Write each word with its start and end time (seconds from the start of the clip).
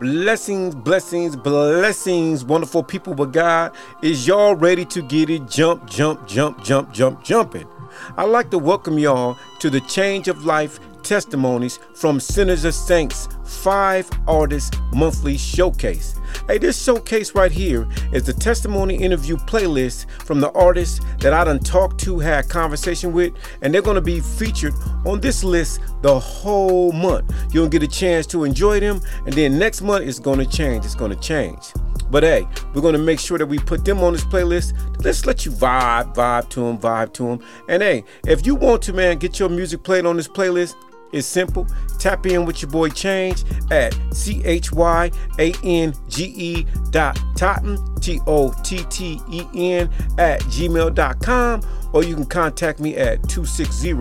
Blessings, 0.00 0.74
blessings, 0.74 1.36
blessings, 1.36 2.42
wonderful 2.42 2.82
people 2.82 3.12
But 3.12 3.32
God. 3.32 3.72
Is 4.00 4.26
y'all 4.26 4.54
ready 4.54 4.86
to 4.86 5.02
get 5.02 5.28
it? 5.28 5.46
Jump, 5.46 5.90
jump, 5.90 6.26
jump, 6.26 6.64
jump, 6.64 6.90
jump, 6.90 7.22
jumping. 7.22 7.68
I'd 8.16 8.30
like 8.30 8.50
to 8.52 8.58
welcome 8.58 8.98
y'all 8.98 9.36
to 9.58 9.68
the 9.68 9.82
Change 9.82 10.28
of 10.28 10.46
Life 10.46 10.80
testimonies 11.02 11.80
from 11.92 12.18
Sinners 12.18 12.64
of 12.64 12.74
Saints 12.74 13.28
five 13.50 14.08
artists 14.26 14.76
monthly 14.92 15.36
showcase. 15.36 16.14
Hey, 16.46 16.58
this 16.58 16.80
showcase 16.82 17.34
right 17.34 17.50
here 17.50 17.88
is 18.12 18.24
the 18.24 18.32
testimony 18.32 18.94
interview 18.96 19.36
playlist 19.36 20.08
from 20.24 20.40
the 20.40 20.50
artists 20.52 21.00
that 21.18 21.32
I 21.32 21.44
done 21.44 21.58
talked 21.58 21.98
to, 22.00 22.18
had 22.18 22.48
conversation 22.48 23.12
with, 23.12 23.34
and 23.62 23.74
they're 23.74 23.82
gonna 23.82 24.00
be 24.00 24.20
featured 24.20 24.74
on 25.04 25.20
this 25.20 25.42
list 25.42 25.80
the 26.02 26.18
whole 26.18 26.92
month. 26.92 27.32
You'll 27.52 27.68
get 27.68 27.82
a 27.82 27.88
chance 27.88 28.26
to 28.28 28.44
enjoy 28.44 28.80
them, 28.80 29.00
and 29.26 29.34
then 29.34 29.58
next 29.58 29.82
month 29.82 30.06
it's 30.06 30.18
gonna 30.18 30.46
change. 30.46 30.84
It's 30.84 30.94
gonna 30.94 31.16
change. 31.16 31.72
But 32.10 32.24
hey, 32.24 32.46
we're 32.74 32.82
gonna 32.82 32.98
make 32.98 33.20
sure 33.20 33.38
that 33.38 33.46
we 33.46 33.58
put 33.58 33.84
them 33.84 34.00
on 34.00 34.12
this 34.12 34.24
playlist. 34.24 34.74
Let's 35.04 35.26
let 35.26 35.46
you 35.46 35.52
vibe, 35.52 36.14
vibe 36.14 36.48
to 36.50 36.60
them, 36.60 36.78
vibe 36.78 37.12
to 37.14 37.22
them. 37.24 37.40
And 37.68 37.82
hey, 37.82 38.04
if 38.26 38.44
you 38.44 38.56
want 38.56 38.82
to, 38.82 38.92
man, 38.92 39.18
get 39.18 39.38
your 39.38 39.48
music 39.48 39.84
played 39.84 40.06
on 40.06 40.16
this 40.16 40.26
playlist, 40.26 40.74
it's 41.12 41.26
simple. 41.26 41.66
Tap 41.98 42.26
in 42.26 42.44
with 42.44 42.62
your 42.62 42.70
boy 42.70 42.88
Change 42.88 43.44
at 43.70 43.96
C 44.12 44.42
H 44.44 44.72
Y 44.72 45.10
A 45.38 45.52
N 45.64 45.94
G 46.08 46.32
E 46.36 46.66
dot 46.90 47.18
Totten, 47.36 47.78
T 48.00 48.20
O 48.26 48.52
T 48.62 48.84
T 48.90 49.20
E 49.30 49.44
N, 49.54 49.90
at 50.18 50.40
gmail.com, 50.42 51.60
or 51.92 52.04
you 52.04 52.14
can 52.14 52.26
contact 52.26 52.80
me 52.80 52.96
at 52.96 53.28
260 53.28 53.92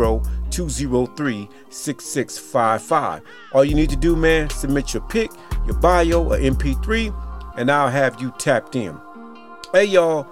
203 0.50 1.50
6655. 1.70 3.22
All 3.54 3.66
you 3.66 3.76
need 3.76 3.90
to 3.90 3.96
do, 3.96 4.16
man, 4.16 4.50
submit 4.50 4.94
your 4.94 5.04
pic, 5.04 5.32
your 5.66 5.76
bio, 5.78 6.24
or 6.24 6.38
MP3, 6.38 7.14
and 7.58 7.72
I'll 7.72 7.90
have 7.90 8.22
you 8.22 8.34
tapped 8.38 8.76
in. 8.76 8.98
Hey, 9.74 9.86
y'all, 9.86 10.28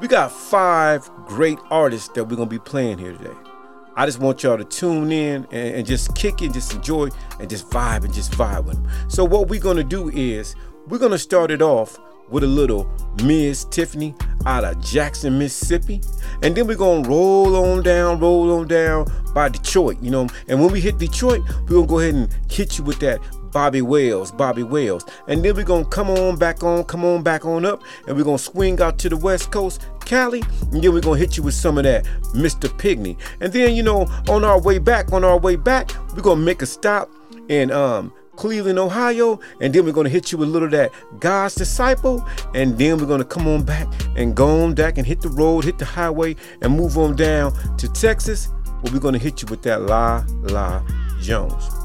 we 0.00 0.08
got 0.08 0.32
five 0.32 1.10
great 1.26 1.58
artists 1.70 2.08
that 2.08 2.24
we're 2.24 2.36
going 2.36 2.48
to 2.48 2.54
be 2.54 2.58
playing 2.58 2.98
here 2.98 3.12
today. 3.12 3.51
I 3.96 4.06
just 4.06 4.20
want 4.20 4.42
y'all 4.42 4.56
to 4.56 4.64
tune 4.64 5.12
in 5.12 5.46
and, 5.50 5.76
and 5.76 5.86
just 5.86 6.14
kick 6.14 6.42
it, 6.42 6.52
just 6.52 6.72
enjoy 6.74 7.08
and 7.40 7.50
just 7.50 7.68
vibe 7.68 8.04
and 8.04 8.12
just 8.14 8.32
vibe 8.32 8.64
with 8.64 8.82
them. 8.82 8.90
So 9.08 9.24
what 9.24 9.48
we're 9.48 9.60
gonna 9.60 9.84
do 9.84 10.08
is 10.10 10.54
we're 10.88 10.98
gonna 10.98 11.18
start 11.18 11.50
it 11.50 11.62
off 11.62 11.98
with 12.30 12.42
a 12.42 12.46
little 12.46 12.90
Miz 13.22 13.64
Tiffany 13.66 14.14
out 14.46 14.64
of 14.64 14.80
Jackson, 14.80 15.38
Mississippi. 15.38 16.00
And 16.42 16.56
then 16.56 16.66
we're 16.66 16.76
gonna 16.76 17.06
roll 17.08 17.54
on 17.56 17.82
down, 17.82 18.18
roll 18.18 18.58
on 18.58 18.66
down 18.66 19.12
by 19.34 19.48
Detroit, 19.48 19.98
you 20.00 20.10
know. 20.10 20.28
And 20.48 20.60
when 20.60 20.72
we 20.72 20.80
hit 20.80 20.98
Detroit, 20.98 21.42
we're 21.62 21.76
gonna 21.76 21.86
go 21.86 21.98
ahead 21.98 22.14
and 22.14 22.34
hit 22.50 22.78
you 22.78 22.84
with 22.84 22.98
that 23.00 23.20
Bobby 23.52 23.82
Wells, 23.82 24.32
Bobby 24.32 24.62
Wells. 24.62 25.04
And 25.28 25.44
then 25.44 25.54
we're 25.54 25.64
gonna 25.64 25.84
come 25.84 26.10
on 26.10 26.36
back 26.36 26.62
on, 26.62 26.84
come 26.84 27.04
on 27.04 27.22
back 27.22 27.44
on 27.44 27.64
up, 27.64 27.82
and 28.06 28.16
we're 28.16 28.24
gonna 28.24 28.38
swing 28.38 28.80
out 28.80 28.98
to 28.98 29.08
the 29.08 29.16
West 29.16 29.50
Coast, 29.50 29.86
Cali, 30.04 30.42
and 30.72 30.82
then 30.82 30.92
we're 30.92 31.00
gonna 31.00 31.18
hit 31.18 31.36
you 31.36 31.42
with 31.42 31.54
some 31.54 31.78
of 31.78 31.84
that 31.84 32.04
Mr. 32.34 32.76
Pickney. 32.78 33.16
And 33.40 33.52
then, 33.52 33.74
you 33.74 33.82
know, 33.82 34.02
on 34.28 34.44
our 34.44 34.60
way 34.60 34.78
back, 34.78 35.12
on 35.12 35.24
our 35.24 35.38
way 35.38 35.56
back, 35.56 35.90
we're 36.14 36.22
gonna 36.22 36.40
make 36.40 36.62
a 36.62 36.66
stop 36.66 37.10
in 37.48 37.70
um 37.70 38.12
Cleveland, 38.36 38.78
Ohio, 38.78 39.38
and 39.60 39.74
then 39.74 39.84
we're 39.84 39.92
gonna 39.92 40.08
hit 40.08 40.32
you 40.32 40.38
with 40.38 40.48
a 40.48 40.50
little 40.50 40.68
that 40.70 40.90
God's 41.20 41.54
disciple, 41.54 42.26
and 42.54 42.78
then 42.78 42.98
we're 42.98 43.06
gonna 43.06 43.24
come 43.24 43.46
on 43.46 43.62
back 43.62 43.86
and 44.16 44.34
go 44.34 44.64
on 44.64 44.74
back 44.74 44.96
and 44.96 45.06
hit 45.06 45.20
the 45.20 45.28
road, 45.28 45.64
hit 45.64 45.78
the 45.78 45.84
highway, 45.84 46.34
and 46.62 46.74
move 46.74 46.96
on 46.96 47.14
down 47.14 47.52
to 47.76 47.88
Texas, 47.88 48.48
where 48.80 48.92
we're 48.92 49.00
gonna 49.00 49.18
hit 49.18 49.42
you 49.42 49.48
with 49.48 49.62
that 49.62 49.82
La 49.82 50.24
La 50.44 50.82
Jones. 51.20 51.81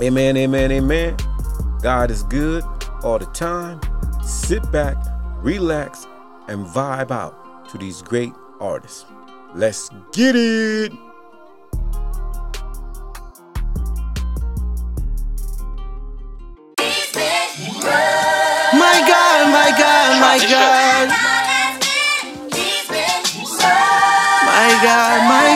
Amen, 0.00 0.36
amen, 0.36 0.70
amen. 0.70 1.16
God 1.82 2.12
is 2.12 2.22
good 2.22 2.62
all 3.02 3.18
the 3.18 3.26
time. 3.26 3.80
Sit 4.22 4.70
back, 4.70 4.96
relax, 5.42 6.06
and 6.46 6.64
vibe 6.66 7.10
out 7.10 7.68
to 7.70 7.78
these 7.78 8.00
great 8.02 8.32
artists. 8.60 9.04
Let's 9.56 9.90
get 10.12 10.36
it. 10.36 10.92
My 18.78 19.02
God, 19.02 19.50
my 19.50 19.74
God, 19.76 20.20
my 20.20 20.38
God. 20.48 21.08
My 21.08 21.18
God, 21.18 21.38
my 24.46 24.70
God, 24.84 25.18
my 25.28 25.47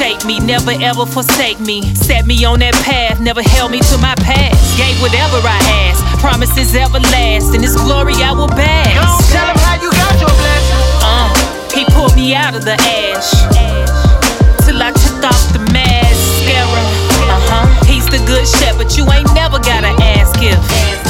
me, 0.00 0.14
then 0.14 0.20
he 0.20 0.20
shaped 0.20 0.26
me, 0.26 0.40
never 0.40 0.72
ever 0.82 1.06
forsake 1.06 1.60
me. 1.60 1.82
Set 1.94 2.26
me 2.26 2.44
on 2.44 2.60
that 2.60 2.74
path, 2.84 3.20
never 3.20 3.42
held 3.42 3.70
me 3.70 3.80
to 3.80 3.98
my 3.98 4.14
past. 4.16 4.78
Gave 4.78 5.00
whatever 5.00 5.38
I 5.44 5.58
asked, 5.88 6.04
promises 6.20 6.72
everlast. 6.72 7.54
In 7.54 7.62
his 7.62 7.76
glory 7.76 8.14
I 8.14 8.32
will 8.32 8.48
bask. 8.48 8.94
Go 8.96 9.06
tell 9.32 9.46
them 9.46 9.58
how 9.58 9.76
you 9.80 9.90
got 9.90 10.20
your 10.20 10.34
blessing. 10.40 10.80
Uh, 11.04 11.28
he 11.74 11.84
pulled 11.92 12.14
me 12.16 12.34
out 12.34 12.54
of 12.54 12.64
the 12.64 12.74
ash. 12.74 13.30
Till 14.64 14.82
I 14.82 14.92
took 14.92 15.24
off 15.24 15.52
the 15.52 15.60
mascara. 15.72 16.82
Uh 17.30 17.40
huh. 17.48 17.84
He's 17.84 18.06
the 18.06 18.18
good 18.26 18.46
shepherd, 18.46 18.92
you 18.96 19.04
ain't 19.10 19.32
never 19.34 19.58
gotta 19.58 19.92
ask 20.18 20.34
if. 20.42 21.09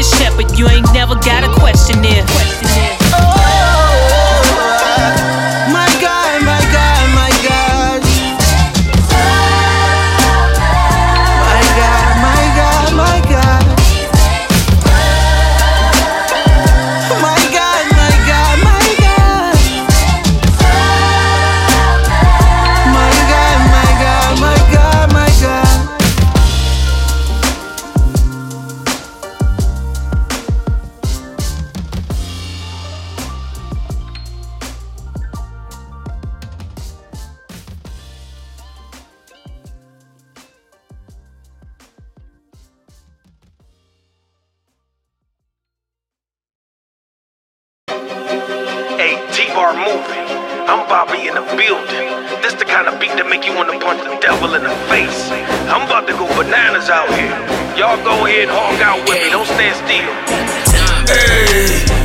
Good 0.00 0.18
shepherd. 0.18 0.58
You 0.58 0.68
ain't 0.68 0.92
never 0.92 0.99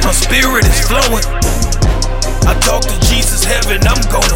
My 0.03 0.11
spirit 0.11 0.65
is 0.65 0.79
flowing. 0.87 1.25
I 2.47 2.53
talk 2.61 2.83
to 2.87 2.97
Jesus, 3.09 3.43
heaven, 3.43 3.83
I'm 3.83 3.99
going. 4.07 4.31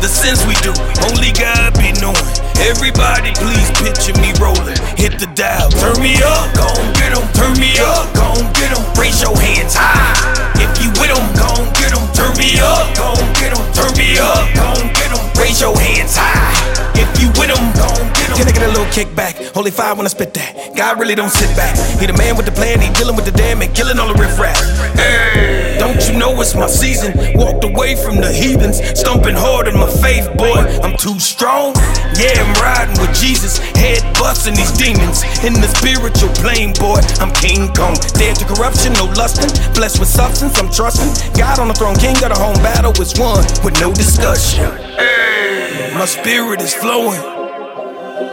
The 0.00 0.08
sins 0.08 0.40
we 0.46 0.54
do, 0.64 0.72
only 1.10 1.32
God 1.36 1.74
be 1.76 1.92
knowing. 2.00 2.16
Everybody, 2.56 3.34
please 3.34 3.68
picture 3.76 4.16
me 4.22 4.32
rolling. 4.40 4.78
Hit 4.96 5.18
the 5.18 5.28
dial, 5.34 5.68
turn 5.70 6.00
me 6.00 6.16
up, 6.22 6.54
gon' 6.54 6.92
get 6.94 7.12
'em. 7.12 7.26
Turn 7.34 7.52
me 7.60 7.76
up, 7.78 8.08
gon' 8.14 8.50
get 8.54 8.72
'em. 8.72 8.82
Raise 8.94 9.20
your 9.20 9.36
hands 9.36 9.74
high. 9.74 10.16
If 10.56 10.70
you 10.82 10.90
with 10.96 11.10
'em, 11.10 11.26
gon' 11.36 11.68
get 11.74 11.92
'em. 11.92 12.06
Turn 12.14 12.32
me 12.38 12.58
up, 12.60 12.94
gon' 12.96 13.32
get 13.34 13.52
'em. 13.52 13.62
Turn 13.74 13.92
me 13.96 14.18
up, 14.18 14.46
gon' 14.54 14.88
get 14.94 15.10
'em. 15.12 15.20
Raise 15.36 15.60
your 15.60 15.76
hands 15.78 16.16
high. 16.16 16.67
If 16.98 17.22
you 17.22 17.28
with 17.38 17.48
gon' 17.54 18.12
get 18.34 18.46
'em. 18.46 18.52
get 18.52 18.62
a 18.62 18.68
little 18.68 18.90
kickback. 18.90 19.54
Holy 19.54 19.70
fire 19.70 19.94
when 19.94 20.06
I 20.06 20.08
spit 20.10 20.34
that. 20.34 20.74
God 20.76 20.98
really 20.98 21.14
don't 21.14 21.30
sit 21.30 21.54
back. 21.56 21.76
He 22.00 22.06
the 22.06 22.12
man 22.12 22.36
with 22.36 22.46
the 22.46 22.52
plan, 22.52 22.80
he 22.80 22.90
dealing 22.90 23.16
with 23.16 23.24
the 23.24 23.32
damn 23.32 23.62
and 23.62 23.74
killing 23.74 23.98
all 23.98 24.08
the 24.08 24.18
riffraff. 24.18 24.58
Hey, 24.94 25.76
don't 25.78 26.00
you 26.08 26.18
know 26.18 26.40
it's 26.40 26.54
my 26.54 26.66
season? 26.66 27.14
Walked 27.34 27.64
away 27.64 27.94
from 27.94 28.16
the 28.16 28.32
heathens, 28.32 28.78
stumping 28.98 29.34
hard 29.34 29.68
in 29.68 29.76
my 29.78 29.90
faith, 30.02 30.26
boy. 30.36 30.58
I'm 30.82 30.96
too 30.96 31.18
strong. 31.18 31.74
Yeah, 32.18 32.34
I'm 32.42 32.52
riding 32.58 32.98
with 33.00 33.14
Jesus, 33.14 33.58
head 33.78 34.02
busting 34.18 34.54
these 34.54 34.72
demons. 34.72 35.22
In 35.46 35.54
the 35.54 35.68
spiritual 35.78 36.30
plane, 36.34 36.72
boy, 36.74 37.00
I'm 37.22 37.30
King 37.32 37.72
Kong. 37.74 37.94
Dead 38.18 38.36
to 38.36 38.44
corruption, 38.44 38.92
no 38.94 39.06
lusting. 39.14 39.50
Blessed 39.74 40.00
with 40.00 40.08
substance, 40.08 40.58
I'm 40.58 40.70
trusting. 40.70 41.10
God 41.38 41.58
on 41.58 41.68
the 41.68 41.74
throne, 41.74 41.96
king 41.96 42.16
of 42.26 42.30
the 42.34 42.38
home 42.38 42.58
battle 42.62 42.92
is 43.00 43.14
won 43.18 43.44
with 43.62 43.78
no 43.80 43.92
discussion. 43.94 44.66
Hey, 44.98 45.87
my 45.98 46.06
spirit 46.06 46.60
is 46.60 46.72
flowing. 46.72 47.20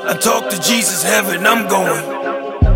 I 0.05 0.15
talk 0.21 0.51
to 0.51 0.61
Jesus, 0.61 1.01
heaven, 1.01 1.47
I'm 1.47 1.67
going. 1.67 2.05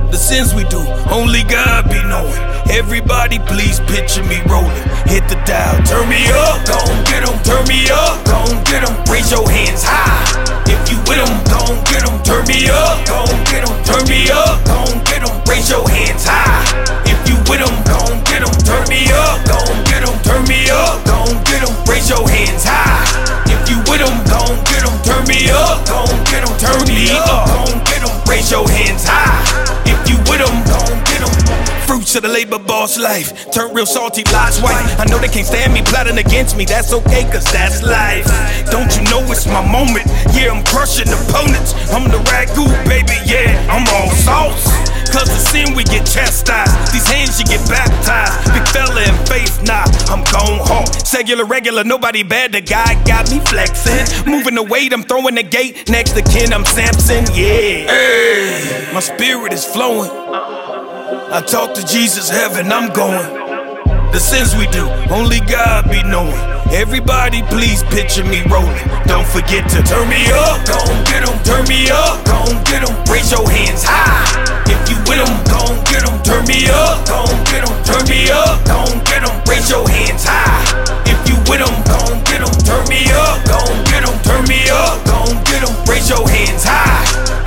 The 0.10 0.18
sins 0.18 0.56
we 0.56 0.64
do, 0.64 0.82
only 1.12 1.44
God 1.44 1.86
be 1.90 2.02
knowing. 2.10 2.42
Everybody, 2.72 3.38
please 3.46 3.80
picture 3.82 4.24
me 4.24 4.42
rolling. 4.50 4.90
Hit 5.06 5.30
the 5.30 5.38
dial, 5.46 5.78
turn 5.86 6.10
me 6.10 6.26
up, 6.34 6.66
gon' 6.66 7.04
get 7.06 7.22
'em. 7.22 7.38
Turn 7.44 7.68
me 7.68 7.88
up, 7.92 8.26
gon' 8.26 8.64
get 8.64 8.82
'em. 8.82 8.96
Raise 9.06 9.30
your 9.30 9.48
hands 9.48 9.84
high. 9.86 10.26
If 10.66 10.82
you 10.90 10.98
with 11.06 11.22
'em, 11.22 11.38
Of 32.20 32.24
the 32.24 32.36
labor 32.36 32.60
boss 32.60 33.00
life. 33.00 33.50
Turn 33.52 33.74
real 33.74 33.86
salty, 33.86 34.26
lies 34.34 34.60
white. 34.60 34.84
I 35.00 35.06
know 35.06 35.20
they 35.20 35.30
can't 35.30 35.48
stand 35.48 35.74
me 35.74 35.82
plotting 35.82 36.18
against 36.18 36.58
me. 36.58 36.66
That's 36.66 36.92
okay, 36.92 37.24
cause 37.32 37.46
that's 37.46 37.82
life. 37.82 38.28
Don't 38.70 38.92
you 38.92 39.04
know 39.08 39.24
it's 39.32 39.48
my 39.48 39.64
moment? 39.64 40.04
Yeah, 40.36 40.52
I'm 40.52 40.60
crushing 40.66 41.08
opponents. 41.08 41.72
I'm 41.96 42.12
the 42.12 42.20
ragu, 42.28 42.68
baby, 42.84 43.16
yeah, 43.24 43.56
I'm 43.72 43.88
all 43.96 44.12
sauce. 44.12 44.68
Cause 45.16 45.32
the 45.32 45.40
sin 45.40 45.74
we 45.78 45.86
get 45.86 46.06
chastised. 46.06 46.92
These 46.92 47.08
hands 47.08 47.40
you 47.40 47.46
get 47.46 47.64
baptized. 47.70 48.52
Big 48.52 48.68
fella 48.68 49.00
in 49.00 49.16
faith, 49.26 49.56
nah, 49.64 49.88
I'm 50.12 50.28
gone 50.28 50.60
home. 50.68 50.92
Secular, 51.08 51.46
regular, 51.46 51.86
nobody 51.86 52.24
bad. 52.24 52.52
The 52.52 52.60
guy 52.60 53.02
got 53.06 53.32
me 53.32 53.40
flexing. 53.40 54.28
Moving 54.30 54.56
the 54.56 54.64
weight, 54.64 54.92
I'm 54.92 55.04
throwing 55.04 55.36
the 55.36 55.44
gate. 55.44 55.88
Next 55.88 56.20
to 56.20 56.22
kin, 56.22 56.52
I'm 56.52 56.66
Samson, 56.66 57.24
yeah. 57.32 57.88
Hey, 57.88 58.92
my 58.94 59.00
spirit 59.00 59.54
is 59.54 59.64
flowing. 59.64 60.12
Uh-uh. 60.12 60.49
I 61.32 61.42
talk 61.42 61.76
to 61.76 61.86
Jesus, 61.86 62.28
heaven, 62.28 62.74
I'm 62.74 62.92
going. 62.92 63.22
The 64.10 64.18
sins 64.20 64.56
we 64.58 64.66
do, 64.74 64.90
only 65.14 65.40
God 65.46 65.86
be 65.86 66.02
knowing. 66.02 66.34
Everybody, 66.74 67.44
please 67.54 67.84
picture 67.94 68.26
me 68.26 68.42
rolling. 68.50 68.82
Don't 69.06 69.28
forget 69.30 69.70
to 69.70 69.84
turn 69.86 70.10
me 70.10 70.26
up, 70.34 70.66
gon' 70.66 70.90
get 71.06 71.22
'em. 71.22 71.38
Turn 71.46 71.68
me 71.70 71.86
up, 71.94 72.26
gon' 72.26 72.58
get 72.66 72.82
'em. 72.82 72.98
Raise 73.06 73.30
your 73.30 73.46
hands 73.46 73.86
high. 73.86 74.26
If 74.66 74.82
you 74.90 74.98
with 75.06 75.22
'em, 75.22 75.30
gon' 75.46 75.78
get 75.86 76.02
'em. 76.02 76.18
Turn 76.26 76.46
me 76.50 76.66
up, 76.66 77.06
gon' 77.06 77.30
get 77.46 77.62
'em. 77.62 77.78
Turn 77.86 78.10
me 78.10 78.32
up, 78.32 78.66
gon' 78.66 78.98
get 79.06 79.22
'em. 79.22 79.36
Raise 79.46 79.70
your 79.70 79.88
hands 79.88 80.26
high. 80.26 80.66
If 81.06 81.30
you 81.30 81.38
with 81.46 81.62
'em, 81.62 81.76
gon' 81.86 82.24
get 82.26 82.42
'em. 82.42 82.54
Turn 82.66 82.90
me 82.90 83.06
up, 83.14 83.38
gon' 83.46 83.84
get 83.86 84.02
'em. 84.02 84.18
Turn 84.26 84.44
me 84.50 84.66
up, 84.70 84.98
gon' 85.06 85.38
get 85.46 85.62
'em. 85.62 85.76
Raise 85.86 86.10
your 86.10 86.28
hands 86.28 86.64
high. 86.66 87.39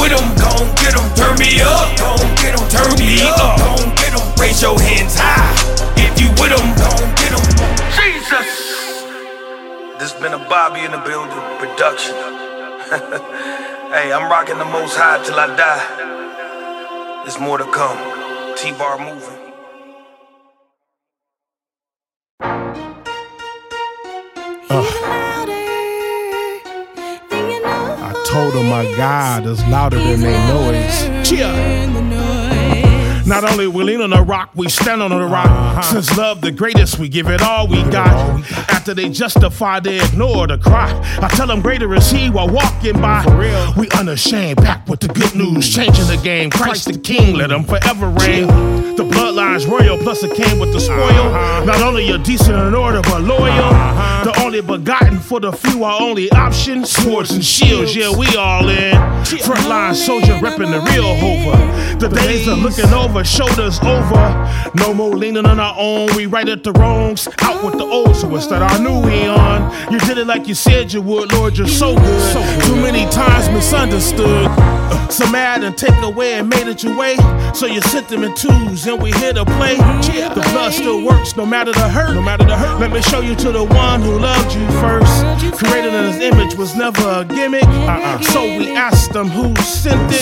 If 0.00 0.06
you 0.06 0.16
with 0.16 0.22
'em, 0.22 0.34
gon' 0.36 0.74
get 0.76 0.96
'em. 0.96 1.14
Turn 1.14 1.36
me 1.38 1.60
up, 1.60 1.96
gon' 1.98 2.34
get 2.36 2.58
'em. 2.58 2.68
Turn 2.70 2.98
me 2.98 3.20
up, 3.22 3.58
gon' 3.58 3.94
get 3.96 4.14
'em. 4.14 4.34
Raise 4.40 4.62
your 4.62 4.80
hands 4.80 5.14
high. 5.14 5.52
If 5.96 6.18
you 6.18 6.30
with 6.40 6.52
'em, 6.52 6.74
gon' 6.80 7.14
get 7.20 7.32
'em. 7.32 7.44
Jesus. 7.98 8.48
This 9.98 10.12
been 10.12 10.32
a 10.32 10.38
Bobby 10.48 10.80
in 10.80 10.92
the 10.92 10.98
building 10.98 11.42
production. 11.58 12.14
hey, 13.92 14.10
I'm 14.10 14.30
rocking 14.30 14.56
the 14.58 14.64
most 14.64 14.96
high 14.96 15.22
till 15.22 15.38
I 15.38 15.48
die. 15.54 15.84
There's 17.24 17.38
more 17.38 17.58
to 17.58 17.66
come. 17.66 17.98
T-Bar 18.56 18.98
moving. 18.98 19.38
I 24.70 25.29
told 28.30 28.54
them 28.54 28.68
my 28.68 28.84
God 28.96 29.46
is 29.46 29.64
louder 29.66 29.98
than 29.98 30.20
they 30.20 30.38
noise. 30.48 31.28
Cheer. 31.28 31.50
Not 33.26 33.44
only 33.44 33.68
we 33.68 33.84
lean 33.84 34.00
on 34.00 34.10
the 34.10 34.22
rock, 34.22 34.50
we 34.56 34.68
stand 34.68 35.00
on 35.02 35.10
the 35.10 35.24
rock. 35.24 35.46
Uh-huh. 35.46 35.82
Since 35.82 36.18
love 36.18 36.40
the 36.40 36.50
greatest, 36.50 36.98
we 36.98 37.08
give 37.08 37.28
it 37.28 37.40
all 37.40 37.68
we 37.68 37.82
got. 37.84 38.08
After 38.68 38.92
they 38.92 39.08
justify, 39.08 39.78
they 39.78 40.00
ignore 40.04 40.48
the 40.48 40.58
cry. 40.58 40.90
I 41.22 41.28
tell 41.28 41.46
them 41.46 41.60
greater 41.60 41.94
is 41.94 42.10
he 42.10 42.28
while 42.28 42.48
walking 42.48 42.94
by. 42.94 43.24
We 43.78 43.88
unashamed, 43.90 44.56
back 44.56 44.88
with 44.88 44.98
the 44.98 45.08
good 45.08 45.34
news, 45.36 45.72
changing 45.72 46.08
the 46.08 46.20
game. 46.24 46.50
Christ 46.50 46.86
the 46.86 46.98
King, 46.98 47.36
let 47.36 47.52
him 47.52 47.62
forever 47.62 48.08
reign. 48.08 48.48
The 48.96 49.04
bloodline's 49.04 49.64
royal, 49.64 49.96
plus 49.98 50.24
it 50.24 50.34
came 50.34 50.58
with 50.58 50.72
the 50.72 50.80
spoil. 50.80 50.98
Uh-huh. 50.98 51.64
Not 51.64 51.82
only 51.82 52.08
you're 52.08 52.18
decent 52.18 52.58
in 52.58 52.74
order, 52.74 53.00
but 53.02 53.22
loyal. 53.22 53.48
Uh-huh. 53.48 54.19
The 54.24 54.42
only 54.42 54.60
begotten 54.60 55.18
for 55.18 55.40
the 55.40 55.52
few, 55.52 55.84
our 55.84 56.00
only 56.00 56.30
option. 56.32 56.84
Swords 56.84 57.30
and 57.30 57.44
shields, 57.44 57.96
yeah, 57.96 58.10
we 58.16 58.26
all 58.36 58.68
in. 58.68 58.94
Frontline 59.24 59.94
soldier 59.94 60.34
repping 60.34 60.70
the 60.70 60.80
real 60.92 61.14
Hoover. 61.16 61.98
The 61.98 62.08
days 62.08 62.46
of 62.48 62.58
looking 62.58 62.92
over, 62.92 63.24
shoulders 63.24 63.78
over. 63.80 64.72
No 64.74 64.92
more 64.94 65.16
leaning 65.16 65.46
on 65.46 65.58
our 65.60 65.74
own, 65.78 66.14
we 66.16 66.26
right 66.26 66.48
at 66.48 66.64
the 66.64 66.72
wrongs. 66.72 67.28
Out 67.40 67.64
with 67.64 67.78
the 67.78 67.84
old, 67.84 68.14
so 68.16 68.34
it's 68.36 68.46
that 68.48 68.62
our 68.62 68.78
new 68.78 69.08
eon. 69.08 69.92
You 69.92 69.98
did 70.00 70.18
it 70.18 70.26
like 70.26 70.46
you 70.48 70.54
said 70.54 70.92
you 70.92 71.02
would, 71.02 71.32
Lord, 71.32 71.56
you're 71.56 71.66
so 71.66 71.94
good. 71.94 72.64
Too 72.64 72.76
many 72.76 73.10
times 73.10 73.48
misunderstood. 73.50 74.46
Uh, 74.48 75.08
So 75.10 75.28
mad 75.30 75.64
and 75.64 75.76
take 75.76 76.00
away 76.02 76.34
and 76.34 76.48
made 76.48 76.68
it 76.68 76.84
your 76.84 76.96
way. 76.96 77.16
So 77.52 77.66
you 77.66 77.80
sent 77.82 78.08
them 78.08 78.22
in 78.22 78.32
twos 78.36 78.86
and 78.86 79.02
we 79.02 79.10
here 79.12 79.32
to 79.32 79.44
play. 79.44 79.74
The 79.76 80.40
blood 80.52 80.72
still 80.72 81.04
works 81.04 81.36
no 81.36 81.44
matter 81.44 81.72
the 81.72 81.88
hurt. 81.88 82.14
No 82.14 82.22
matter 82.22 82.44
the 82.44 82.56
hurt. 82.56 82.78
Let 82.80 82.92
me 82.92 83.02
show 83.02 83.20
you 83.20 83.34
to 83.34 83.50
the 83.52 83.64
one 83.64 84.00
who 84.02 84.09
loved 84.18 84.54
you 84.54 84.66
first. 84.80 85.58
Created 85.58 85.94
in 85.94 86.04
his 86.04 86.20
image 86.20 86.54
was 86.54 86.74
never 86.74 87.02
a 87.20 87.24
gimmick. 87.24 87.64
Uh-uh. 87.64 88.20
So 88.20 88.42
we 88.42 88.74
asked 88.74 89.12
them 89.12 89.28
who 89.28 89.54
sent 89.62 90.12
it. 90.12 90.20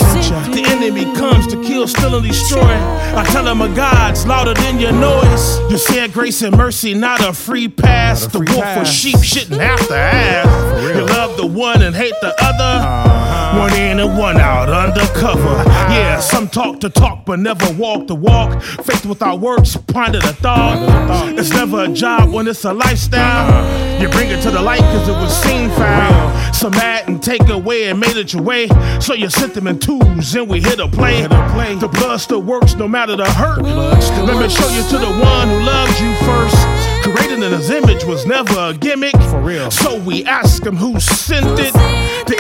The 0.55 0.65
enemy 0.67 1.05
comes 1.17 1.47
to 1.49 1.63
kill, 1.63 1.87
steal, 1.87 2.17
and 2.17 2.27
destroy. 2.27 2.63
I 2.63 3.25
tell 3.31 3.47
him 3.47 3.61
a 3.61 3.75
God's 3.75 4.27
louder 4.27 4.55
than 4.55 4.81
your 4.81 4.93
noise. 4.93 5.59
You 5.71 5.79
said 5.79 6.13
grace 6.13 6.43
and 6.43 6.57
mercy, 6.57 6.95
not 6.95 7.21
a 7.21 7.33
free 7.33 7.69
pass. 7.69 8.27
the 8.27 8.41
wolf 8.41 8.75
for 8.75 8.85
sheep 8.85 9.23
shouldn't 9.23 9.61
have 9.61 9.87
to 9.89 9.95
ask. 9.95 10.97
You 10.97 11.05
love 11.07 11.37
the 11.37 11.47
one 11.47 11.83
and 11.83 11.95
hate 11.95 12.15
the 12.21 12.35
other. 12.39 13.28
One 13.57 13.73
in 13.75 13.99
and 13.99 14.19
one 14.19 14.37
out, 14.39 14.69
undercover. 14.69 15.65
Yeah, 15.91 16.21
some 16.21 16.49
talk 16.49 16.81
to 16.81 16.91
talk, 16.91 17.25
but 17.25 17.39
never 17.39 17.73
walk 17.75 18.07
the 18.07 18.15
walk. 18.15 18.63
Faith 18.63 19.07
without 19.07 19.41
works, 19.41 19.77
ponder 19.77 20.21
the 20.21 20.35
thought. 20.35 21.39
It's 21.39 21.51
never 21.51 21.85
a 21.85 21.89
job 21.89 22.31
when 22.33 22.47
it's 22.47 22.65
a 22.65 22.73
lifestyle. 22.73 24.01
You 24.01 24.09
bring 24.11 24.31
it 24.31 24.43
to 24.43 24.51
the 24.51 24.61
light 24.61 24.81
because 24.81 25.09
it 25.09 25.13
was 25.13 25.35
seen 25.43 25.71
foul. 25.71 26.53
Some 26.53 26.73
mad 26.73 27.09
and 27.09 27.23
take 27.23 27.49
away 27.49 27.89
and 27.89 27.99
made 27.99 28.17
it 28.17 28.33
your 28.33 28.43
way. 28.43 28.69
So 29.01 29.15
you 29.15 29.31
sent 29.31 29.55
them 29.55 29.67
in 29.67 29.79
twos 29.79 30.35
and 30.35 30.49
we 30.49 30.61
hit 30.61 30.79
a 30.79 30.89
play. 30.89 31.23
The 31.27 31.89
blood 31.89 32.19
still 32.21 32.43
works 32.43 32.75
no 32.75 32.87
matter 32.87 33.17
the 33.17 33.31
hurt. 33.31 33.63
Let 33.63 34.41
me 34.41 34.49
show 34.49 34.69
you 34.69 34.83
to 34.91 34.99
the 34.99 35.11
one 35.21 35.49
who 35.49 35.61
loved 35.61 36.01
you 36.01 36.15
first. 36.27 36.57
Created 37.03 37.43
in 37.43 37.53
his 37.53 37.71
image 37.71 38.05
was 38.05 38.27
never 38.27 38.55
a 38.59 38.75
gimmick. 38.75 39.17
For 39.31 39.41
real. 39.41 39.71
So 39.71 39.99
we 40.01 40.25
ask 40.25 40.65
him 40.65 40.77
who 40.77 41.01
sent 41.01 41.59
it. 41.59 41.75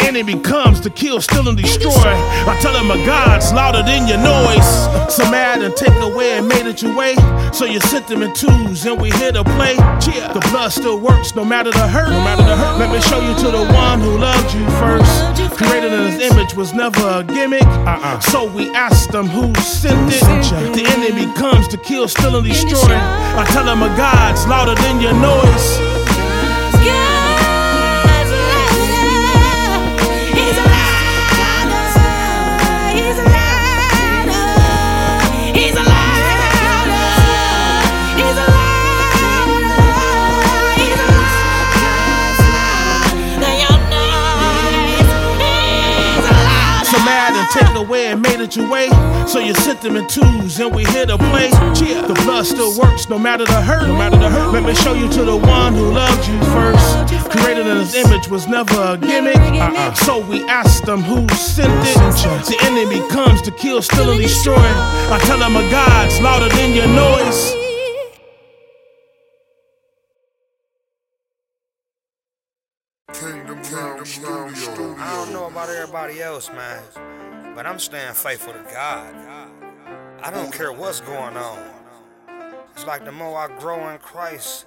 The 0.09 0.21
enemy 0.21 0.41
comes 0.41 0.81
to 0.81 0.89
kill, 0.89 1.21
steal, 1.21 1.47
and 1.49 1.59
destroy. 1.59 1.93
I 1.93 2.59
tell 2.63 2.75
him 2.75 2.91
a 2.91 2.97
God's 3.05 3.53
louder 3.53 3.83
than 3.83 4.09
your 4.09 4.17
noise. 4.17 5.13
So 5.15 5.31
mad 5.31 5.61
and 5.61 5.77
take 5.77 5.93
away 6.01 6.39
and 6.39 6.49
made 6.49 6.65
it 6.65 6.81
your 6.81 6.97
way. 6.97 7.15
So 7.53 7.67
you 7.67 7.79
sent 7.81 8.07
them 8.07 8.23
in 8.23 8.33
twos 8.33 8.87
and 8.87 8.99
we 8.99 9.11
here 9.21 9.33
to 9.33 9.45
play. 9.45 9.77
The 9.77 10.41
blood 10.51 10.73
still 10.73 10.99
works 10.99 11.35
no 11.35 11.45
matter 11.45 11.71
the 11.71 11.87
hurt. 11.87 12.09
No 12.09 12.25
matter 12.25 12.43
the 12.43 12.57
hurt. 12.57 12.79
Let 12.79 12.91
me 12.91 13.03
show 13.03 13.21
you 13.21 13.37
to 13.37 13.51
the 13.51 13.71
one 13.75 14.01
who 14.01 14.17
loved 14.17 14.55
you 14.55 14.65
first. 14.81 15.13
Created 15.59 15.93
in 15.93 16.13
his 16.13 16.33
image 16.33 16.55
was 16.55 16.73
never 16.73 17.07
a 17.07 17.23
gimmick. 17.23 17.67
Uh-uh. 17.67 18.19
So 18.21 18.51
we 18.51 18.71
asked 18.71 19.13
them 19.13 19.27
who 19.27 19.55
sent 19.61 20.11
it. 20.11 20.75
The 20.75 20.87
enemy 20.89 21.31
comes 21.35 21.69
to 21.69 21.77
kill, 21.77 22.09
steal, 22.09 22.35
and 22.35 22.47
destroy. 22.47 22.97
I 22.97 23.45
tell 23.51 23.69
him 23.69 23.83
a 23.83 23.95
God's 23.95 24.47
louder 24.47 24.75
than 24.75 25.03
your 25.03 25.13
noise. 25.13 25.88
Away 48.57 48.89
and 48.89 48.99
made 48.99 49.13
it 49.15 49.21
your 49.21 49.23
way. 49.23 49.27
So 49.27 49.39
you 49.39 49.55
sent 49.55 49.81
them 49.83 49.97
in 49.97 50.07
twos, 50.09 50.59
and 50.61 50.75
we 50.75 50.85
here 50.85 51.07
to 51.07 51.19
play. 51.19 51.51
Cheer. 51.75 52.03
The 52.03 52.15
blood 52.25 52.47
still 52.47 52.79
works, 52.79 53.09
no 53.09 53.19
matter 53.19 53.45
the 53.45 53.61
hurt. 53.61 53.87
No 53.87 53.97
matter 53.97 54.17
the 54.17 54.31
hurt. 54.31 54.53
Let 54.53 54.65
me 54.65 54.75
show 54.75 54.95
you 54.95 55.09
to 55.09 55.25
the 55.25 55.37
one 55.37 55.75
who 55.75 55.93
loved 55.93 56.27
you 56.29 56.39
first. 56.53 57.31
Created 57.31 57.67
in 57.67 57.77
his 57.77 57.95
image 57.95 58.29
was 58.29 58.47
never 58.47 58.75
a 58.75 58.97
gimmick. 58.97 59.37
Uh-uh. 59.37 59.95
So 59.95 60.19
we 60.27 60.43
asked 60.49 60.87
them 60.87 61.03
who 61.03 61.29
sent 61.35 61.73
it. 61.87 61.97
The 62.47 62.57
enemy 62.63 63.07
comes 63.09 63.43
to 63.43 63.51
kill, 63.51 63.83
steal, 63.83 64.11
and 64.11 64.21
destroy. 64.21 64.57
I 64.57 65.19
tell 65.25 65.39
them 65.39 65.57
a 65.57 65.71
God's 65.71 66.21
louder 66.21 66.49
than 66.49 66.75
your 66.75 66.89
noise. 66.89 67.55
I 75.01 75.15
don't 75.15 75.33
know 75.33 75.47
about 75.47 75.69
everybody 75.69 76.21
else, 76.23 76.49
man, 76.51 76.83
but 77.59 77.67
I'm 77.67 77.81
staying 77.81 78.15
faithful 78.15 78.53
to 78.53 78.63
God. 78.73 79.13
I 80.23 80.31
don't 80.31 80.53
care 80.53 80.73
what's 80.73 81.01
going 81.01 81.37
on. 81.37 81.59
It's 82.73 82.87
like 82.87 83.05
the 83.05 83.11
more 83.11 83.37
I 83.37 83.49
grow 83.59 83.89
in 83.89 83.99
Christ, 83.99 84.67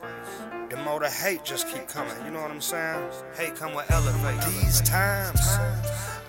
the 0.69 0.75
more 0.75 0.99
the 0.99 1.09
hate 1.09 1.45
just 1.45 1.69
keep 1.69 1.87
coming. 1.87 2.13
You 2.25 2.31
know 2.31 2.41
what 2.41 2.51
I'm 2.51 2.59
saying? 2.59 3.09
Hate 3.37 3.55
come 3.55 3.73
with 3.75 3.89
elevate. 3.89 4.41
These 4.45 4.81
times, 4.81 5.39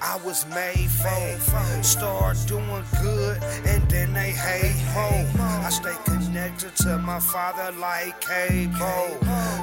I 0.00 0.20
was 0.24 0.46
made 0.50 0.88
for. 0.88 1.82
Start 1.82 2.36
doing 2.46 2.84
good, 3.02 3.42
and 3.66 3.90
then 3.90 4.12
they 4.12 4.30
hate 4.30 4.80
home. 4.92 5.28
I 5.40 5.68
stay 5.68 5.94
connected 6.04 6.76
to 6.76 6.98
my 6.98 7.18
father 7.18 7.76
like 7.78 8.20
cable. 8.20 9.18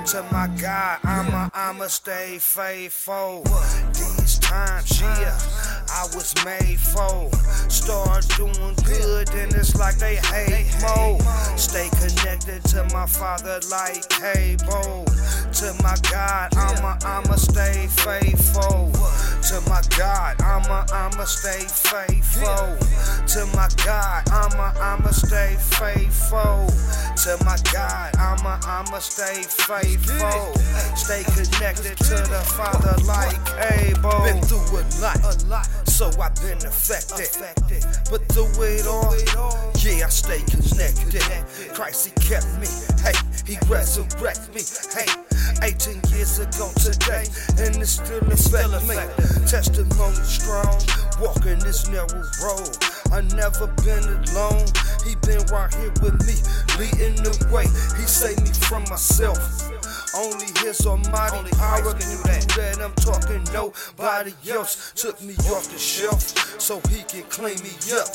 To 0.08 0.25
my 0.34 0.50
God, 0.62 1.00
I'ma, 1.03 1.50
I'ma 1.53 1.88
stay 1.88 2.39
faithful. 2.39 3.44
These 3.94 4.39
times, 4.39 5.00
yeah, 5.00 5.39
I 5.91 6.03
was 6.15 6.34
made 6.46 6.79
for. 6.79 7.29
Start 7.69 8.27
doing 8.38 8.75
good, 8.86 9.29
and 9.34 9.53
it's 9.53 9.75
like 9.75 9.98
they 9.98 10.15
hate 10.15 10.72
more. 10.81 11.19
Stay 11.58 11.89
connected 11.89 12.63
to 12.72 12.84
my 12.93 13.05
father 13.05 13.60
like 13.69 14.08
cable. 14.10 15.05
To 15.60 15.74
my 15.84 15.96
God, 16.12 16.55
I'ma, 16.55 16.98
I'ma 17.03 17.36
stay 17.36 17.88
faithful. 17.88 18.91
To 19.50 19.62
my 19.69 19.81
God, 19.98 20.41
I'ma, 20.41 20.86
I'ma 20.91 21.25
stay 21.25 21.65
faithful. 21.67 22.77
To 23.27 23.46
my 23.55 23.67
God, 23.84 24.29
I'ma, 24.29 24.74
I'ma 24.79 25.12
stay 25.12 25.55
faithful. 25.60 26.67
To 27.24 27.38
my 27.43 27.58
God, 27.74 28.15
I'ma, 28.17 28.60
I'ma 28.63 29.00
stay 29.00 29.43
faithful. 29.43 30.53
Stay 30.96 31.24
connected 31.24 31.98
to 31.98 32.15
the 32.29 32.41
Father 32.55 32.96
like 33.05 33.38
cable. 33.46 34.24
Been 34.24 34.41
through 34.43 34.79
a 34.79 34.84
lot, 35.01 35.19
so 36.00 36.08
I've 36.22 36.34
been 36.36 36.65
affected. 36.65 37.27
But 38.10 38.24
through 38.32 38.63
it 38.63 38.88
all, 38.88 39.12
yeah, 39.84 40.06
I 40.06 40.10
stay 40.10 40.39
connected. 40.48 41.20
Christ, 41.75 42.08
He 42.08 42.12
kept 42.24 42.48
me. 42.56 42.72
Hey, 43.03 43.12
He 43.46 43.58
resurrected 43.68 44.56
me. 44.56 44.63
Hey, 44.96 45.12
18 45.62 46.00
years 46.15 46.39
ago 46.39 46.72
today, 46.79 47.27
and 47.60 47.75
it 47.75 47.86
still 47.86 48.24
affect 48.32 48.88
me. 48.88 48.96
Testimony 49.44 50.24
strong, 50.24 50.72
walking 51.20 51.60
this 51.60 51.89
narrow 51.89 52.24
road. 52.39 52.72
I 53.12 53.20
never 53.36 53.68
been 53.84 54.08
alone. 54.24 54.72
He 55.03 55.20
been 55.27 55.44
right 55.51 55.74
here 55.75 55.91
with 56.00 56.15
me, 56.24 56.39
leading 56.79 57.20
the 57.27 57.36
way. 57.51 57.68
He 58.00 58.08
saved 58.08 58.39
me 58.39 58.53
from 58.53 58.84
myself. 58.84 59.36
Only 60.16 60.48
His 60.60 60.86
Almighty 60.86 61.51
power 61.58 61.94
can 61.94 62.10
do 62.10 62.18
that. 62.24 62.80
I'm 62.82 62.94
talking 62.96 63.44
nobody 63.54 64.34
else 64.50 64.92
took 64.96 65.22
me 65.22 65.36
off 65.51 65.70
the 65.72 65.78
shelf 65.78 66.22
so 66.60 66.82
He 66.89 67.04
can 67.04 67.24
clean 67.30 67.62
me 67.62 67.72
up. 67.94 68.08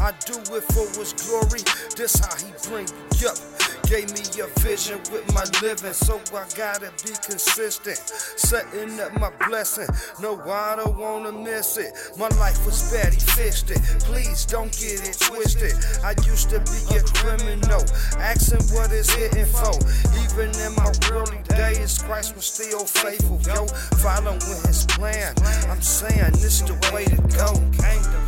I 0.00 0.12
do 0.24 0.38
it 0.56 0.64
for 0.72 0.86
His 0.98 1.12
glory. 1.12 1.60
This 1.96 2.18
how 2.18 2.34
He 2.36 2.52
bring 2.68 2.86
me 2.86 3.26
up. 3.28 3.51
Gave 3.92 4.08
me 4.14 4.40
a 4.40 4.46
vision 4.60 4.98
with 5.12 5.34
my 5.34 5.44
living, 5.60 5.92
so 5.92 6.18
I 6.32 6.48
gotta 6.56 6.90
be 7.04 7.12
consistent. 7.20 7.98
Setting 7.98 8.98
up 8.98 9.12
my 9.20 9.30
blessing, 9.46 9.86
no, 10.18 10.40
I 10.50 10.76
don't 10.76 10.96
wanna 10.96 11.30
miss 11.30 11.76
it. 11.76 11.92
My 12.16 12.28
life 12.40 12.64
was 12.64 12.90
bad, 12.90 13.12
he 13.12 13.20
fixed 13.20 13.70
it. 13.70 13.82
Please 14.00 14.46
don't 14.46 14.72
get 14.72 15.06
it 15.06 15.18
twisted. 15.20 15.74
I 16.02 16.14
used 16.24 16.48
to 16.48 16.60
be 16.60 16.96
a 16.96 17.02
criminal, 17.02 17.84
asking 18.16 18.64
what 18.74 18.92
is 18.92 19.10
hitting 19.10 19.44
for. 19.44 19.76
Even 20.24 20.48
in 20.64 20.74
my 20.74 20.90
early 21.12 21.42
days, 21.50 22.02
Christ 22.02 22.34
was 22.34 22.46
still 22.46 22.86
faithful, 22.86 23.42
yo. 23.44 23.66
Following 24.00 24.40
his 24.40 24.86
plan, 24.86 25.34
I'm 25.68 25.82
saying 25.82 26.32
this 26.40 26.62
is 26.62 26.64
the 26.64 26.90
way 26.94 27.04
to 27.04 27.20
go. 27.36 27.60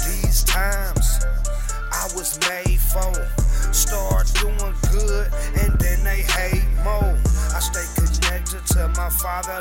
These 0.05 0.45
times. 0.45 1.25
I 1.95 2.09
was 2.17 2.39
made 2.51 2.81
for. 2.93 3.15
Start 3.73 4.27
doing 4.35 4.75
good, 4.93 5.27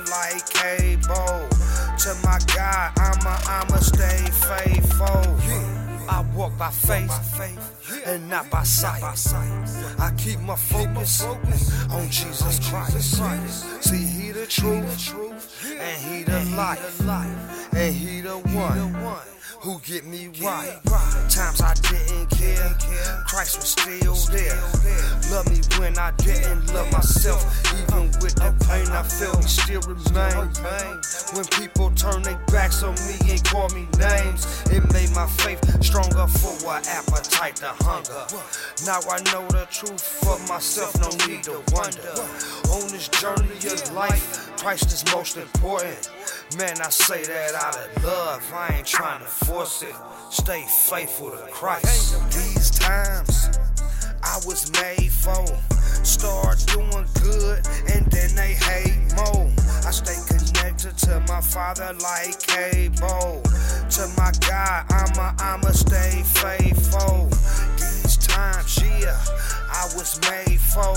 like 0.10 0.50
cable. 0.50 1.48
To 2.00 2.15
my 2.24 2.39
God, 2.55 2.91
I'ma, 2.98 3.38
I'ma 3.48 3.77
stay 3.77 4.25
faithful. 4.48 5.38
I 6.10 6.25
walk 6.36 6.57
by 6.57 6.69
faith 6.69 7.12
and 8.05 8.29
not 8.29 8.50
by 8.50 8.63
sight. 8.63 9.03
I 9.03 10.12
keep 10.17 10.39
my 10.39 10.55
focus 10.55 11.24
on 11.89 12.10
Jesus 12.10 12.60
Christ. 12.69 13.15
See, 13.81 14.05
He 14.05 14.31
the 14.31 14.45
truth, 14.45 15.65
and 15.65 16.01
He 16.01 16.24
the 16.24 16.43
light, 16.55 16.79
and 17.74 17.95
He 17.95 18.22
the 18.22 18.38
one 18.38 19.24
who 19.63 19.79
get 19.79 20.05
me 20.05 20.27
right. 20.43 20.77
Times 21.29 21.62
I 21.62 21.74
didn't 21.75 22.29
care, 22.29 22.75
Christ 23.25 23.55
was 23.55 23.70
still 23.70 24.13
there. 24.29 24.60
Love 25.32 25.50
me 25.50 25.62
when 25.79 25.98
I 25.98 26.12
didn't 26.17 26.74
love 26.74 26.91
myself, 26.91 27.41
even 27.72 28.08
with 28.20 28.36
the 28.36 28.51
pain 28.67 28.88
I 28.91 29.03
felt, 29.03 29.41
he 29.41 29.48
still 29.48 29.82
remain. 29.88 30.51
When 31.34 31.46
people 31.55 31.91
turn 31.91 32.24
their 32.24 32.38
backs 32.51 32.84
on 32.84 32.93
me 33.08 33.15
and 33.32 33.43
call 33.46 33.70
me 33.70 33.88
names, 33.98 34.46
it 34.70 34.84
made 34.91 35.12
my 35.15 35.27
faith 35.27 35.63
stronger 35.82 36.27
for 36.27 36.75
an 36.75 36.84
appetite 36.86 37.55
to 37.63 37.72
hunger. 37.88 38.27
Now 38.86 39.00
I 39.10 39.24
know 39.32 39.48
the 39.48 39.65
truth 39.72 40.03
for 40.03 40.38
myself, 40.51 40.93
no 41.00 41.08
need 41.25 41.43
to 41.43 41.63
wonder. 41.72 42.20
On 42.67 42.84
this 42.91 43.08
journey 43.08 43.55
of 43.72 43.93
life, 43.93 44.52
Christ 44.63 44.93
is 44.93 45.13
most 45.13 45.36
important. 45.36 46.10
Man, 46.58 46.79
I 46.79 46.88
say 46.88 47.22
that 47.22 47.53
out 47.53 47.75
of 47.75 48.03
love, 48.05 48.50
I 48.53 48.77
ain't 48.77 48.88
trying 48.88 49.20
to 49.20 49.25
force 49.25 49.84
it. 49.84 49.93
Stay 50.29 50.63
faithful 50.88 51.32
to 51.32 51.48
Christ. 51.51 52.15
These 52.32 52.70
times, 52.79 53.60
I 54.24 54.39
was 54.46 54.72
made 54.72 55.12
for. 55.12 55.46
Start 56.05 56.63
doing 56.67 57.05
good, 57.22 57.67
and 57.91 58.05
then 58.10 58.36
they 58.36 58.53
hate 58.53 59.13
more. 59.17 59.51
I 59.86 59.91
stay 59.91 60.15
connected 60.32 60.98
to 61.10 61.20
my 61.27 61.41
father 61.41 61.91
like 62.00 62.39
cable. 62.39 63.43
To 63.43 64.08
my 64.15 64.32
God, 64.48 64.86
I'ma, 64.89 65.34
I'ma 65.39 65.72
stay 65.72 66.24
faithful. 66.24 67.27
These 67.75 68.15
times, 68.15 68.82
yeah, 68.82 69.20
I 69.83 69.85
was 69.97 70.17
made 70.31 70.61
for. 70.61 70.95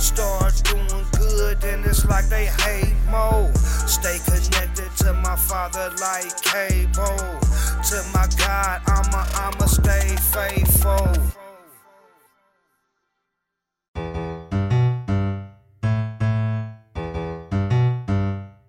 Start 0.00 0.54
doing 0.64 1.04
good, 1.18 1.62
and 1.64 1.84
it's 1.84 2.06
like 2.06 2.30
they 2.30 2.46
hate 2.46 2.94
more. 3.10 3.52
Stay 3.86 4.18
connected 4.24 4.90
to 5.04 5.12
my 5.12 5.36
father 5.36 5.92
like 6.00 6.32
cable. 6.40 7.18
To 7.88 8.02
my 8.14 8.26
God, 8.38 8.80
I'ma, 8.86 9.26
I'ma 9.34 9.66
stay 9.66 10.16
faithful. 10.32 11.12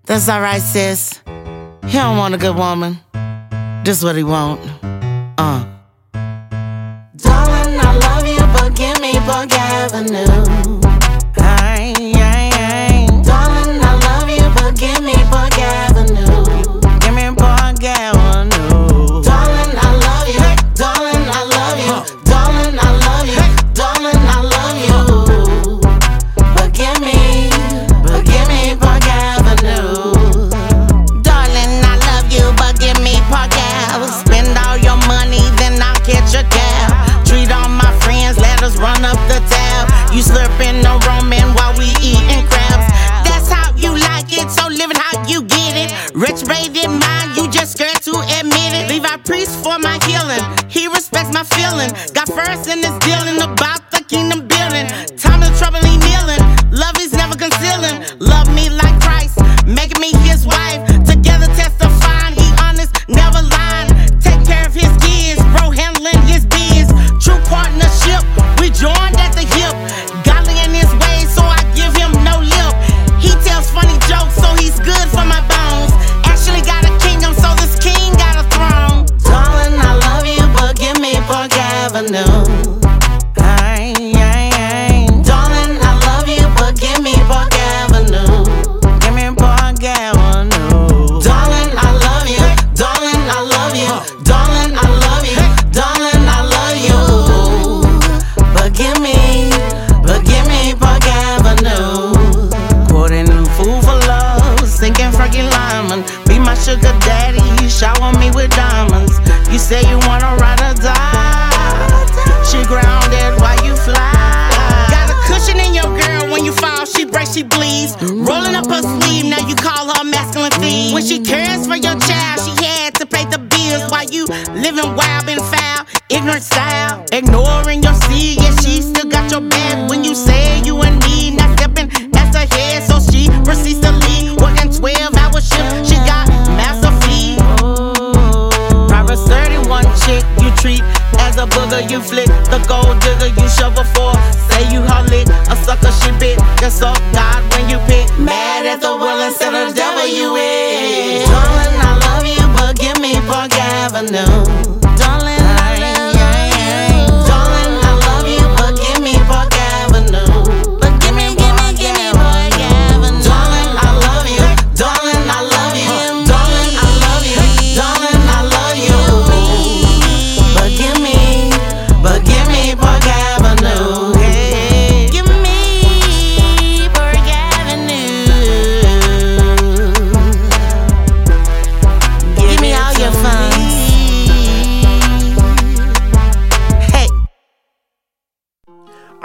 That's 0.06 0.28
alright, 0.28 0.62
sis. 0.62 1.22
He 1.86 1.98
don't 1.98 2.18
want 2.18 2.36
a 2.36 2.38
good 2.38 2.58
woman. 2.58 3.00
This 3.86 4.04
what 4.04 4.18
he 4.18 4.24
want. 4.24 4.60
Uh. 5.38 5.73
Park 9.84 9.96
Avenue. 9.96 10.53
feeling. 51.46 51.90
Got 52.14 52.28
first 52.30 52.53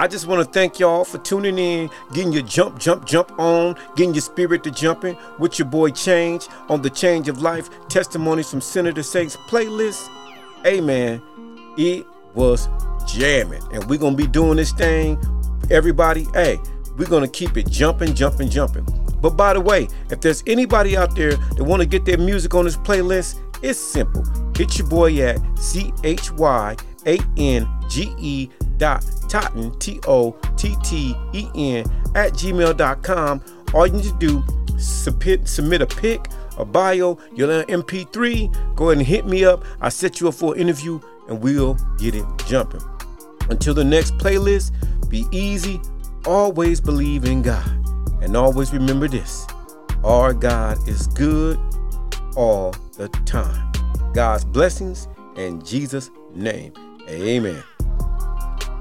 I 0.09 0.11
just 0.11 0.27
want 0.27 0.43
to 0.43 0.51
thank 0.51 0.79
y'all 0.79 1.05
for 1.05 1.19
tuning 1.19 1.59
in, 1.59 1.91
getting 2.15 2.33
your 2.33 2.41
jump, 2.41 2.79
jump, 2.79 3.05
jump 3.05 3.39
on, 3.39 3.77
getting 3.95 4.15
your 4.15 4.23
spirit 4.23 4.65
to 4.65 4.71
jumping 4.71 5.19
with 5.39 5.59
your 5.59 5.69
boy 5.69 5.91
Change 5.91 6.49
on 6.71 6.81
the 6.81 6.89
Change 6.89 7.29
of 7.29 7.43
Life 7.43 7.69
Testimonies 7.91 8.51
from 8.51 8.63
Sinners 8.63 8.95
to 8.95 9.03
Saints 9.03 9.37
playlist. 9.37 10.09
Hey 10.65 11.21
it 11.77 12.07
was 12.35 12.71
jamming. 13.07 13.63
And 13.71 13.85
we're 13.85 13.99
going 13.99 14.17
to 14.17 14.17
be 14.17 14.27
doing 14.27 14.57
this 14.57 14.73
thing. 14.73 15.23
Everybody, 15.71 16.27
hey, 16.33 16.59
we're 16.97 17.07
going 17.07 17.25
to 17.25 17.31
keep 17.31 17.59
it 17.59 17.69
jumping, 17.69 18.15
jumping, 18.15 18.49
jumping. 18.49 18.87
But 19.21 19.37
by 19.37 19.53
the 19.53 19.61
way, 19.61 19.89
if 20.09 20.23
there's 20.23 20.43
anybody 20.47 20.97
out 20.97 21.15
there 21.17 21.37
that 21.37 21.65
want 21.65 21.83
to 21.83 21.87
get 21.87 22.07
their 22.07 22.17
music 22.17 22.55
on 22.55 22.65
this 22.65 22.79
playlist, 22.79 23.39
it's 23.63 23.79
simple. 23.79 24.25
Hit 24.57 24.79
your 24.79 24.89
boy 24.89 25.21
at 25.21 25.39
C 25.59 25.93
H 26.03 26.33
Y 26.33 26.77
A 27.05 27.19
N 27.37 27.69
G 27.91 28.15
E 28.17 28.49
dot 28.79 29.05
Totten, 29.29 29.79
T 29.79 30.01
O 30.07 30.33
T 30.57 30.77
T 30.85 31.15
E 31.33 31.49
N, 31.55 31.85
at 32.15 32.33
gmail.com. 32.33 33.45
All 33.75 33.87
you 33.87 33.93
need 33.93 34.05
to 34.05 34.19
do 34.19 34.45
submit, 34.79 35.47
submit 35.47 35.83
a 35.83 35.87
pic, 35.87 36.27
a 36.57 36.65
bio, 36.65 37.19
your 37.35 37.49
little 37.49 37.83
MP3. 37.83 38.75
Go 38.75 38.87
ahead 38.91 38.99
and 38.99 39.07
hit 39.07 39.27
me 39.27 39.45
up. 39.45 39.65
I'll 39.81 39.91
set 39.91 40.21
you 40.21 40.29
up 40.29 40.35
for 40.35 40.55
an 40.55 40.61
interview 40.61 41.01
and 41.29 41.41
we'll 41.41 41.75
get 41.99 42.15
it 42.15 42.25
jumping. 42.47 42.83
Until 43.51 43.75
the 43.75 43.85
next 43.85 44.17
playlist, 44.19 44.73
be 45.09 45.25
easy, 45.33 45.81
always 46.27 46.81
believe 46.81 47.25
in 47.25 47.43
God, 47.43 47.69
and 48.23 48.37
always 48.37 48.73
remember 48.73 49.09
this 49.09 49.47
our 50.05 50.33
God 50.33 50.87
is 50.89 51.07
good 51.09 51.59
all 52.37 52.75
the 52.97 53.09
time. 53.25 53.73
God's 54.15 54.45
blessings 54.45 55.09
in 55.37 55.63
Jesus' 55.65 56.11
name. 56.35 56.73
Amen. 57.09 57.63